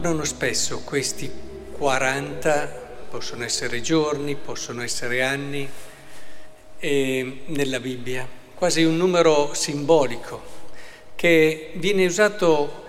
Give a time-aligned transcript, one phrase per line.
[0.00, 1.30] tornano spesso questi
[1.78, 5.68] 40, possono essere giorni, possono essere anni,
[6.80, 10.42] nella Bibbia, quasi un numero simbolico
[11.14, 12.82] che viene usato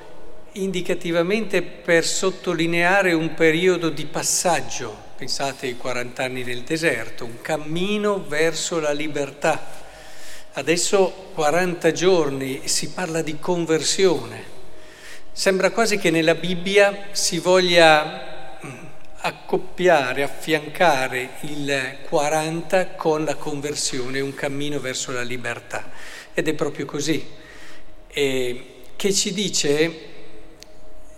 [0.54, 8.26] indicativamente per sottolineare un periodo di passaggio, pensate ai 40 anni nel deserto, un cammino
[8.28, 9.64] verso la libertà.
[10.54, 14.55] Adesso 40 giorni si parla di conversione
[15.38, 18.70] Sembra quasi che nella Bibbia si voglia mm,
[19.18, 25.92] accoppiare, affiancare il 40 con la conversione, un cammino verso la libertà.
[26.34, 27.22] Ed è proprio così,
[28.08, 29.94] e che ci dice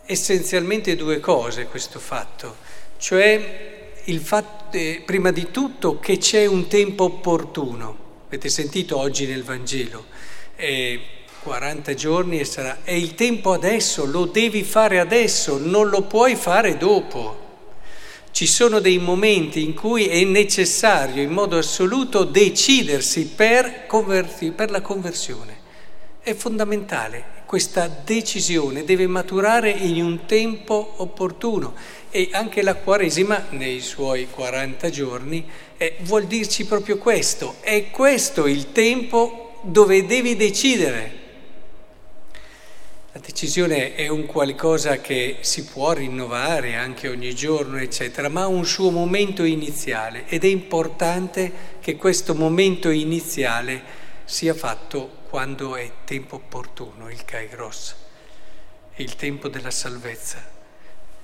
[0.07, 2.57] essenzialmente due cose questo fatto,
[2.97, 9.27] cioè il fatto, eh, prima di tutto che c'è un tempo opportuno, avete sentito oggi
[9.27, 10.05] nel Vangelo.
[10.55, 16.03] Eh, 40 giorni e sarà, è il tempo adesso, lo devi fare adesso, non lo
[16.03, 17.45] puoi fare dopo.
[18.31, 24.69] Ci sono dei momenti in cui è necessario in modo assoluto decidersi per, converti, per
[24.69, 25.57] la conversione.
[26.21, 31.73] È fondamentale, questa decisione deve maturare in un tempo opportuno
[32.11, 35.45] e anche la Quaresima nei suoi 40 giorni
[35.77, 41.16] eh, vuol dirci proprio questo, è questo il tempo dove devi decidere.
[43.17, 48.47] La decisione è un qualcosa che si può rinnovare anche ogni giorno, eccetera, ma ha
[48.47, 53.81] un suo momento iniziale ed è importante che questo momento iniziale
[54.23, 57.95] sia fatto quando è tempo opportuno, il kairos,
[58.97, 60.37] il tempo della salvezza.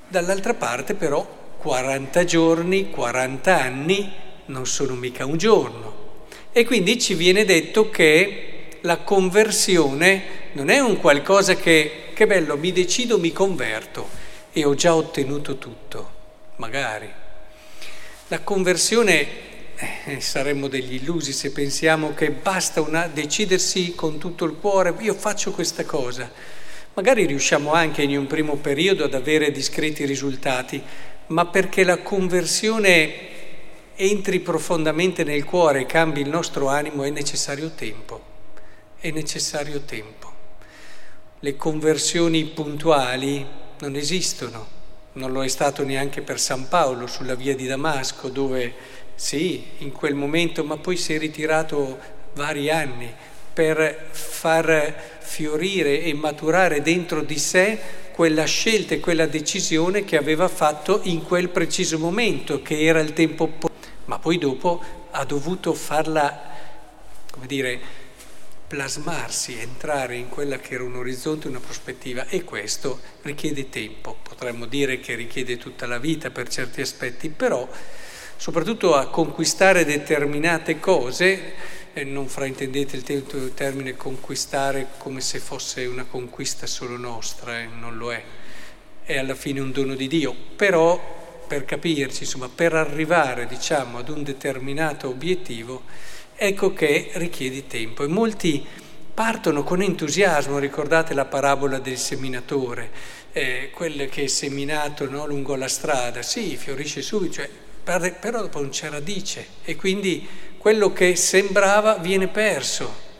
[0.07, 1.23] Dall'altra parte però
[1.59, 4.11] 40 giorni, 40 anni
[4.47, 10.79] non sono mica un giorno e quindi ci viene detto che la conversione non è
[10.79, 14.09] un qualcosa che, che bello, mi decido, mi converto
[14.51, 16.11] e ho già ottenuto tutto,
[16.57, 17.11] magari.
[18.27, 19.27] La conversione,
[20.05, 25.13] eh, saremmo degli illusi se pensiamo che basta una, decidersi con tutto il cuore, io
[25.13, 26.31] faccio questa cosa.
[26.93, 30.81] Magari riusciamo anche in un primo periodo ad avere discreti risultati,
[31.27, 33.31] ma perché la conversione
[33.95, 38.31] entri profondamente nel cuore e cambi il nostro animo è necessario tempo
[39.03, 40.32] è necessario tempo.
[41.43, 43.45] Le conversioni puntuali
[43.79, 44.65] non esistono,
[45.13, 48.73] non lo è stato neanche per San Paolo sulla via di Damasco, dove
[49.15, 51.99] sì, in quel momento, ma poi si è ritirato
[52.35, 53.13] vari anni
[53.53, 57.77] per far fiorire e maturare dentro di sé
[58.13, 63.11] quella scelta e quella decisione che aveva fatto in quel preciso momento, che era il
[63.11, 63.51] tempo
[64.05, 66.41] ma poi dopo ha dovuto farla,
[67.31, 68.02] come dire,
[68.67, 74.65] plasmarsi, entrare in quella che era un orizzonte, una prospettiva e questo richiede tempo, potremmo
[74.65, 77.67] dire che richiede tutta la vita per certi aspetti, però
[78.35, 81.53] soprattutto a conquistare determinate cose,
[81.93, 87.97] eh, non fraintendete il, termine conquistare come se fosse una conquista solo nostra, eh, non
[87.97, 88.23] lo è,
[89.03, 94.09] è alla fine un dono di Dio, però per capirci, insomma, per arrivare diciamo ad
[94.09, 95.83] un determinato obiettivo,
[96.45, 98.03] ecco che richiede tempo.
[98.03, 98.65] E molti
[99.13, 102.89] partono con entusiasmo, ricordate la parabola del seminatore,
[103.31, 107.49] eh, quel che è seminato no, lungo la strada, sì, fiorisce subito, cioè,
[108.11, 110.27] però dopo non c'è radice e quindi
[110.57, 113.11] quello che sembrava viene perso.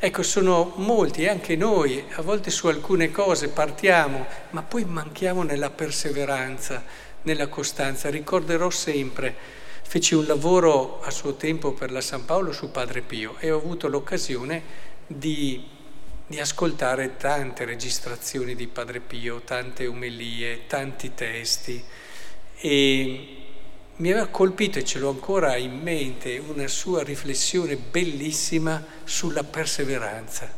[0.00, 5.70] Ecco, sono molti, anche noi, a volte su alcune cose partiamo, ma poi manchiamo nella
[5.70, 6.82] perseveranza,
[7.22, 8.10] nella costanza.
[8.10, 13.36] Ricorderò sempre Feci un lavoro a suo tempo per la San Paolo su Padre Pio
[13.38, 14.62] e ho avuto l'occasione
[15.06, 15.64] di,
[16.26, 21.84] di ascoltare tante registrazioni di Padre Pio, tante omelie, tanti testi
[22.56, 23.36] e
[23.96, 30.52] mi aveva colpito e ce l'ho ancora in mente una sua riflessione bellissima sulla perseveranza,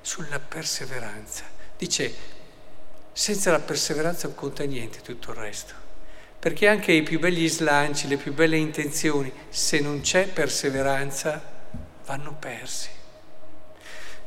[0.00, 1.44] sulla perseveranza.
[1.76, 2.12] Dice,
[3.12, 5.87] senza la perseveranza non conta niente tutto il resto
[6.38, 11.42] perché anche i più begli slanci, le più belle intenzioni, se non c'è perseveranza,
[12.06, 12.88] vanno persi.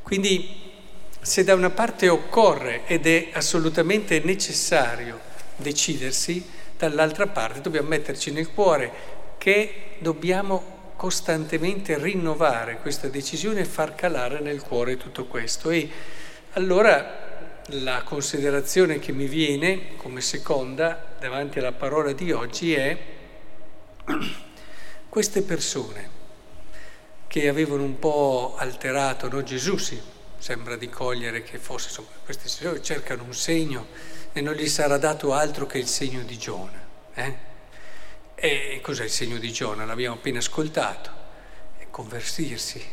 [0.01, 0.69] Quindi
[1.21, 5.19] se da una parte occorre ed è assolutamente necessario
[5.55, 6.45] decidersi,
[6.77, 8.91] dall'altra parte dobbiamo metterci nel cuore
[9.37, 15.69] che dobbiamo costantemente rinnovare questa decisione e far calare nel cuore tutto questo.
[15.69, 15.89] E
[16.53, 17.30] allora
[17.67, 22.97] la considerazione che mi viene come seconda davanti alla parola di oggi è
[25.09, 26.19] queste persone
[27.27, 29.41] che avevano un po' alterato, no?
[29.43, 30.01] Gesù sì,
[30.37, 33.87] sembra di cogliere che fosse, insomma, queste persone cercano un segno
[34.33, 36.79] e non gli sarà dato altro che il segno di Giona.
[37.13, 37.49] Eh?
[38.35, 39.85] E cos'è il segno di Giona?
[39.85, 41.09] L'abbiamo appena ascoltato.
[41.77, 42.83] È convertirsi.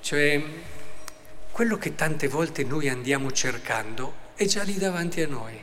[0.00, 0.42] Cioè,
[1.54, 5.56] quello che tante volte noi andiamo cercando è già lì davanti a noi.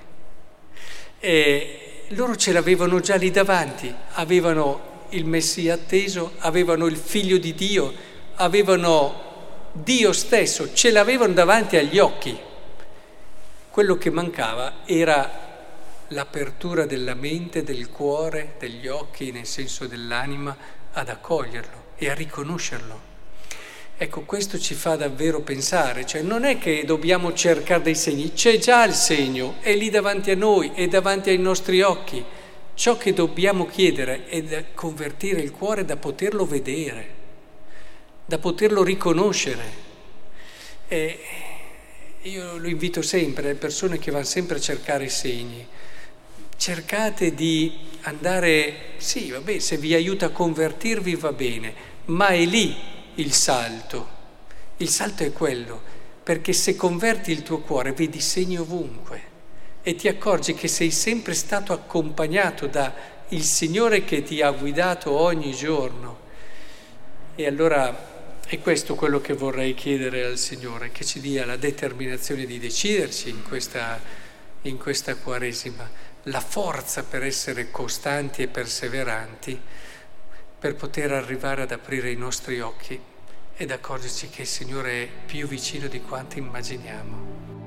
[1.19, 7.53] E loro ce l'avevano già lì davanti, avevano il Messia atteso, avevano il Figlio di
[7.53, 7.93] Dio,
[8.35, 12.39] avevano Dio stesso, ce l'avevano davanti agli occhi.
[13.69, 15.29] Quello che mancava era
[16.07, 20.55] l'apertura della mente, del cuore, degli occhi, nel senso dell'anima,
[20.93, 23.10] ad accoglierlo e a riconoscerlo.
[24.03, 28.57] Ecco, questo ci fa davvero pensare, cioè non è che dobbiamo cercare dei segni, c'è
[28.57, 32.25] già il segno, è lì davanti a noi, è davanti ai nostri occhi.
[32.73, 37.09] Ciò che dobbiamo chiedere è convertire il cuore da poterlo vedere,
[38.25, 39.63] da poterlo riconoscere.
[40.87, 41.19] E
[42.23, 45.63] io lo invito sempre, le persone che vanno sempre a cercare i segni,
[46.57, 47.71] cercate di
[48.01, 51.73] andare, sì, vabbè, se vi aiuta a convertirvi va bene,
[52.05, 54.19] ma è lì il salto.
[54.77, 55.79] Il salto è quello,
[56.23, 59.29] perché se converti il tuo cuore vedi segni ovunque
[59.83, 62.93] e ti accorgi che sei sempre stato accompagnato da
[63.29, 66.19] il Signore che ti ha guidato ogni giorno.
[67.35, 72.45] E allora è questo quello che vorrei chiedere al Signore, che ci dia la determinazione
[72.45, 73.99] di deciderci in questa,
[74.63, 79.59] in questa Quaresima la forza per essere costanti e perseveranti,
[80.59, 83.09] per poter arrivare ad aprire i nostri occhi
[83.61, 87.60] ed accorgerci che il Signore è più vicino di quanto immaginiamo.